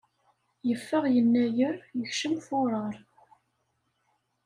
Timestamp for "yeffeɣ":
0.67-1.03